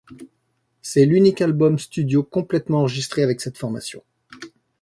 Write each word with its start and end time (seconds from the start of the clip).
C'est 0.81 1.05
l'unique 1.05 1.41
album 1.41 1.77
studio 1.77 2.23
complètement 2.23 2.79
enregistré 2.79 3.21
avec 3.21 3.39
cette 3.39 3.59
formation. 3.59 4.01